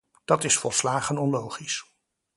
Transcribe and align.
Dat 0.25 0.43
is 0.43 0.57
volslagen 0.57 1.17
onlogisch. 1.17 1.85